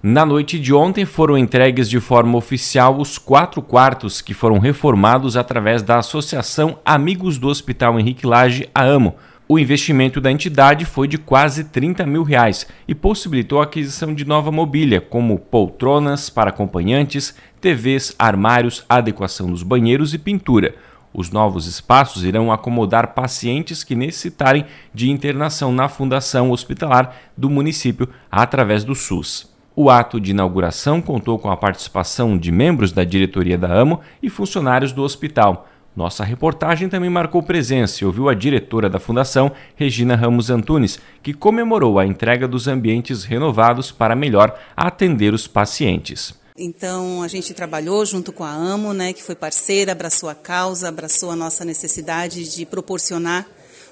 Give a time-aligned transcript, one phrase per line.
[0.00, 5.36] Na noite de ontem foram entregues de forma oficial os quatro quartos que foram reformados
[5.36, 9.16] através da Associação Amigos do Hospital Henrique Lage, a AMO.
[9.48, 14.24] O investimento da entidade foi de quase 30 mil reais e possibilitou a aquisição de
[14.24, 20.76] nova mobília, como poltronas para acompanhantes, TVs, armários, adequação dos banheiros e pintura.
[21.12, 28.08] Os novos espaços irão acomodar pacientes que necessitarem de internação na Fundação Hospitalar do município
[28.30, 29.57] através do SUS.
[29.80, 34.28] O ato de inauguração contou com a participação de membros da diretoria da AMO e
[34.28, 35.68] funcionários do hospital.
[35.94, 41.32] Nossa reportagem também marcou presença e ouviu a diretora da Fundação, Regina Ramos Antunes, que
[41.32, 46.34] comemorou a entrega dos ambientes renovados para melhor atender os pacientes.
[46.56, 50.88] Então a gente trabalhou junto com a AMO, né, que foi parceira, abraçou a causa,
[50.88, 53.46] abraçou a nossa necessidade de proporcionar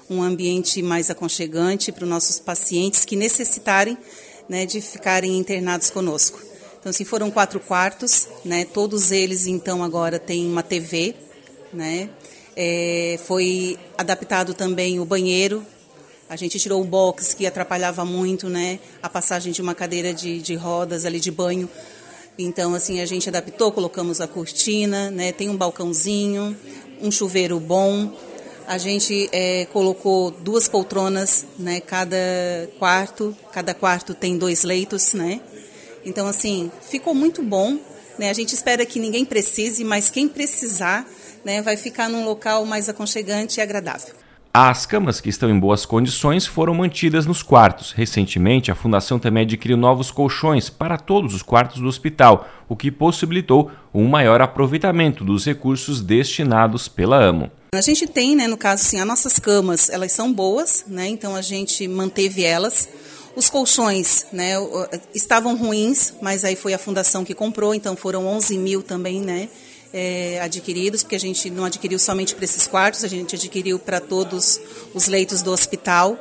[0.09, 3.97] um ambiente mais aconchegante para os nossos pacientes que necessitarem
[4.49, 6.39] né, de ficarem internados conosco.
[6.79, 11.15] Então, assim, foram quatro quartos, né, todos eles, então, agora têm uma TV,
[11.73, 12.09] né,
[12.55, 15.65] é, foi adaptado também o banheiro,
[16.29, 20.41] a gente tirou o box que atrapalhava muito, né, a passagem de uma cadeira de,
[20.41, 21.69] de rodas ali de banho,
[22.39, 26.55] então, assim, a gente adaptou, colocamos a cortina, né, tem um balcãozinho,
[27.01, 28.13] um chuveiro bom,
[28.67, 31.79] a gente é, colocou duas poltronas, né?
[31.79, 32.17] Cada
[32.77, 35.39] quarto, cada quarto tem dois leitos, né?
[36.05, 37.79] Então assim ficou muito bom.
[38.19, 38.29] Né?
[38.29, 41.05] A gente espera que ninguém precise, mas quem precisar,
[41.45, 44.15] né, vai ficar num local mais aconchegante e agradável.
[44.51, 47.91] As camas que estão em boas condições foram mantidas nos quartos.
[47.91, 52.89] Recentemente, a Fundação também adquiriu novos colchões para todos os quartos do hospital, o que
[52.89, 57.51] possibilitou um maior aproveitamento dos recursos destinados pela AMO.
[57.71, 61.35] A gente tem, né, no caso, assim, as nossas camas, elas são boas, né, então
[61.35, 62.87] a gente manteve elas.
[63.35, 64.53] Os colchões, né,
[65.13, 69.49] estavam ruins, mas aí foi a fundação que comprou, então foram 11 mil também, né,
[69.93, 73.99] é, adquiridos, porque a gente não adquiriu somente para esses quartos, a gente adquiriu para
[73.99, 74.59] todos
[74.93, 76.17] os leitos do hospital,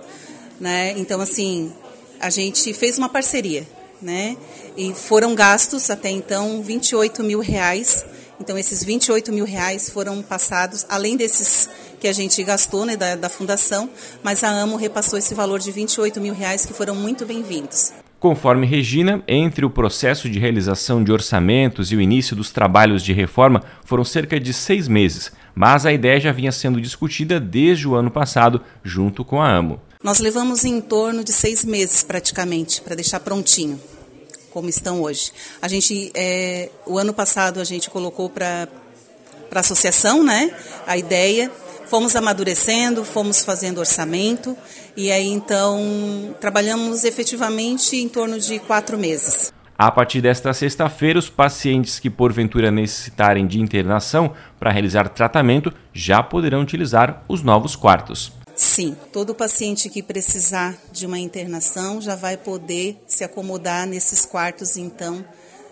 [0.60, 0.94] né?
[0.96, 1.72] Então, assim,
[2.18, 3.66] a gente fez uma parceria,
[4.00, 4.36] né?
[4.76, 8.04] E foram gastos até então 28 mil reais.
[8.40, 13.16] Então, esses 28 mil reais foram passados, além desses que a gente gastou né, da,
[13.16, 13.88] da fundação,
[14.22, 17.92] mas a AMO repassou esse valor de 28 mil reais que foram muito bem-vindos.
[18.20, 23.12] Conforme Regina, entre o processo de realização de orçamentos e o início dos trabalhos de
[23.12, 27.94] reforma foram cerca de seis meses, mas a ideia já vinha sendo discutida desde o
[27.94, 29.80] ano passado, junto com a AMO.
[30.02, 33.80] Nós levamos em torno de seis meses praticamente para deixar prontinho,
[34.56, 35.32] como estão hoje.
[35.60, 38.66] A gente, é, o ano passado a gente colocou para
[39.54, 40.50] a associação, né?
[40.86, 41.52] A ideia
[41.86, 44.56] Fomos amadurecendo, fomos fazendo orçamento
[44.96, 49.52] e aí então trabalhamos efetivamente em torno de quatro meses.
[49.78, 56.24] A partir desta sexta-feira, os pacientes que porventura necessitarem de internação para realizar tratamento já
[56.24, 58.32] poderão utilizar os novos quartos.
[58.56, 64.78] Sim, todo paciente que precisar de uma internação já vai poder se acomodar nesses quartos,
[64.78, 65.22] então,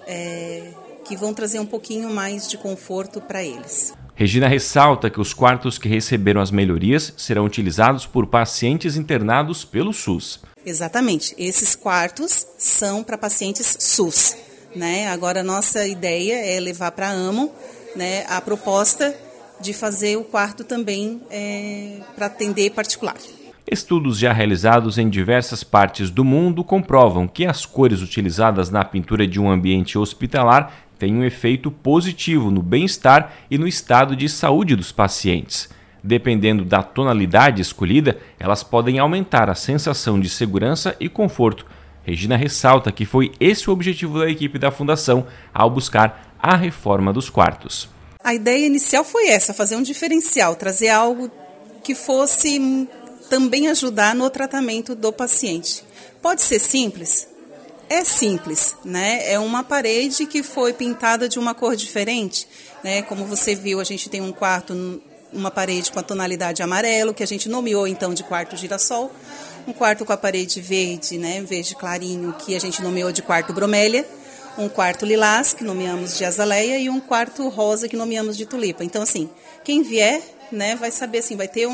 [0.07, 0.69] é,
[1.07, 3.95] que vão trazer um pouquinho mais de conforto para eles.
[4.15, 9.93] Regina ressalta que os quartos que receberam as melhorias serão utilizados por pacientes internados pelo
[9.93, 10.41] SUS.
[10.65, 11.35] Exatamente.
[11.39, 14.37] Esses quartos são para pacientes SUS.
[14.77, 15.09] Né?
[15.09, 17.51] Agora, a nossa ideia é levar para a AMO
[17.97, 19.15] né, a proposta
[19.65, 23.17] de fazer o quarto também é, para atender particular.
[23.67, 29.27] Estudos já realizados em diversas partes do mundo comprovam que as cores utilizadas na pintura
[29.27, 34.77] de um ambiente hospitalar têm um efeito positivo no bem-estar e no estado de saúde
[34.77, 35.71] dos pacientes.
[36.03, 41.65] Dependendo da tonalidade escolhida, elas podem aumentar a sensação de segurança e conforto.
[42.03, 47.15] Regina ressalta que foi esse o objetivo da equipe da Fundação ao buscar a reforma
[47.15, 47.94] dos quartos.
[48.25, 51.31] A ideia inicial foi essa: fazer um diferencial, trazer algo
[51.83, 52.89] que fosse
[53.29, 55.85] também ajudar no tratamento do paciente.
[56.23, 57.29] Pode ser simples?
[57.91, 59.31] É simples, né?
[59.31, 62.49] É uma parede que foi pintada de uma cor diferente,
[62.83, 63.03] né?
[63.03, 67.23] Como você viu, a gente tem um quarto, uma parede com a tonalidade amarelo, que
[67.23, 69.13] a gente nomeou então de quarto girassol,
[69.69, 71.43] um quarto com a parede verde, né?
[71.43, 74.07] Verde clarinho, que a gente nomeou de quarto bromélia,
[74.57, 78.85] um quarto lilás, que nomeamos de azaleia, e um quarto rosa, que nomeamos de tulipa.
[78.85, 79.29] Então, assim,
[79.63, 80.23] quem vier
[80.53, 81.73] né, vai saber assim, vai ter um,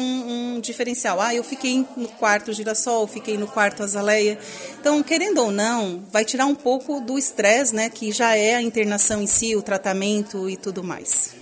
[0.55, 1.21] um, diferencial.
[1.21, 4.39] Ah, eu fiquei no quarto girassol, fiquei no quarto azaleia.
[4.81, 8.63] Então, querendo ou não, vai tirar um pouco do estresse, né, que já é a
[8.63, 11.35] internação em si, o tratamento e tudo mais.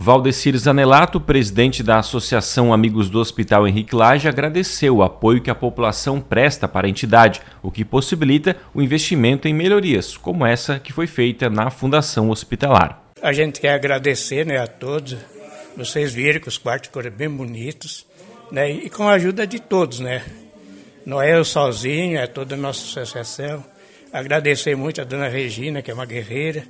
[0.00, 5.56] Valdecir Zanelato, presidente da Associação Amigos do Hospital Henrique Lage, agradeceu o apoio que a
[5.56, 10.92] população presta para a entidade, o que possibilita o investimento em melhorias, como essa que
[10.92, 13.02] foi feita na Fundação Hospitalar.
[13.20, 15.16] A gente quer agradecer né, a todos.
[15.76, 18.06] Vocês viram que os quartos foram bem bonitos,
[18.52, 20.24] né, e com a ajuda de todos, né?
[21.04, 23.64] Não é eu sozinho, é toda a nossa associação.
[24.12, 26.64] Agradecer muito a dona Regina, que é uma guerreira.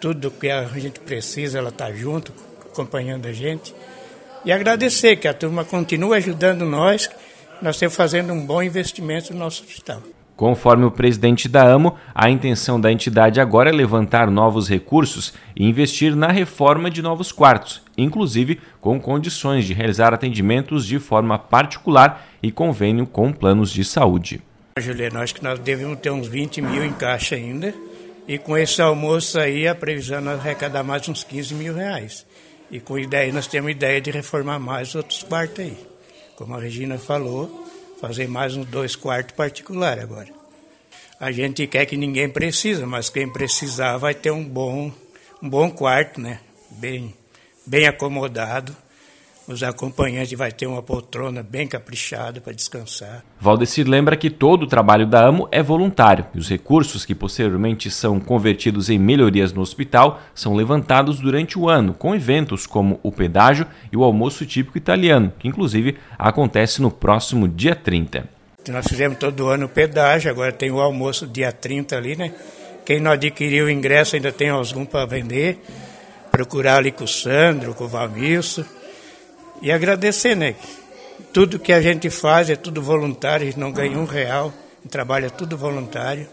[0.00, 2.32] Tudo que a gente precisa, ela está junto
[2.74, 3.74] acompanhando a gente.
[4.44, 7.08] E agradecer que a turma continue ajudando nós,
[7.62, 10.02] nós estamos fazendo um bom investimento no nosso hospital.
[10.36, 15.64] Conforme o presidente da AMO, a intenção da entidade agora é levantar novos recursos e
[15.64, 22.26] investir na reforma de novos quartos, inclusive com condições de realizar atendimentos de forma particular
[22.42, 24.42] e convênio com planos de saúde.
[24.76, 27.72] Juliano, acho que nós devemos ter uns 20 mil em caixa ainda,
[28.26, 32.26] e com esse almoço aí a previsão é arrecadar mais uns 15 mil reais.
[32.70, 35.76] E com ideia, nós temos ideia de reformar mais outros quartos aí.
[36.36, 37.66] Como a Regina falou,
[38.00, 40.28] fazer mais uns dois quartos particulares agora.
[41.20, 44.92] A gente quer que ninguém precisa, mas quem precisar vai ter um bom,
[45.42, 46.40] um bom quarto, né?
[46.70, 47.14] Bem,
[47.64, 48.76] bem acomodado
[49.46, 53.22] os acompanhantes vai ter uma poltrona bem caprichada para descansar.
[53.38, 57.90] Valdecir lembra que todo o trabalho da AMO é voluntário e os recursos que posteriormente
[57.90, 63.12] são convertidos em melhorias no hospital são levantados durante o ano, com eventos como o
[63.12, 68.26] pedágio e o almoço típico italiano, que inclusive acontece no próximo dia 30.
[68.68, 72.32] Nós fizemos todo ano o pedágio, agora tem o almoço dia 30 ali, né?
[72.86, 75.58] Quem não adquiriu o ingresso ainda tem algum para vender.
[76.30, 78.64] Procurar ali com o Sandro, com o Valmilson
[79.62, 80.54] e agradecer, né?
[81.32, 84.52] Tudo que a gente faz é tudo voluntário, a gente não ganha um real,
[84.84, 86.28] o trabalho é tudo voluntário.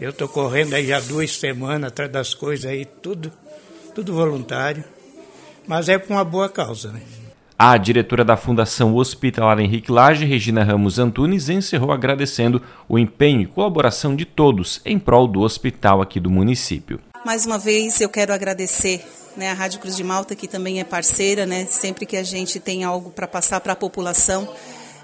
[0.00, 3.30] Eu estou correndo aí já duas semanas atrás das coisas aí, tudo,
[3.94, 4.82] tudo voluntário.
[5.66, 7.02] Mas é por uma boa causa, né?
[7.58, 13.46] A diretora da Fundação Hospitalar Henrique Lage, Regina Ramos Antunes, encerrou agradecendo o empenho e
[13.46, 16.98] colaboração de todos em prol do hospital aqui do município.
[17.26, 19.04] Mais uma vez eu quero agradecer
[19.36, 22.58] né, a Rádio Cruz de Malta, que também é parceira, né, sempre que a gente
[22.58, 24.48] tem algo para passar para a população,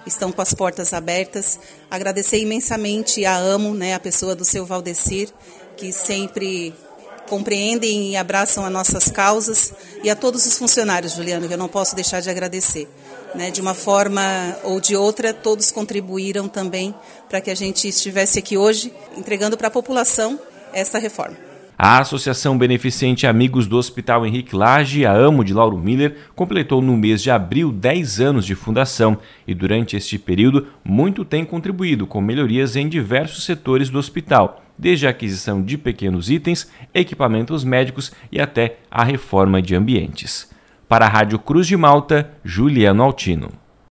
[0.07, 1.59] estão com as portas abertas.
[1.91, 5.31] Agradecer imensamente a AMO, né, a pessoa do seu Valdecir,
[5.77, 6.75] que sempre
[7.29, 11.69] compreendem e abraçam as nossas causas, e a todos os funcionários, Juliano, que eu não
[11.69, 12.89] posso deixar de agradecer.
[13.35, 14.23] Né, de uma forma
[14.63, 16.95] ou de outra, todos contribuíram também
[17.29, 20.41] para que a gente estivesse aqui hoje entregando para a população
[20.73, 21.46] essa reforma.
[21.79, 26.97] A Associação Beneficente Amigos do Hospital Henrique Lage, a AMO de Lauro Miller, completou no
[26.97, 32.19] mês de abril 10 anos de fundação e durante este período muito tem contribuído com
[32.19, 38.41] melhorias em diversos setores do hospital, desde a aquisição de pequenos itens, equipamentos médicos e
[38.41, 40.51] até a reforma de ambientes.
[40.89, 43.66] Para a Rádio Cruz de Malta, Juliano Altino.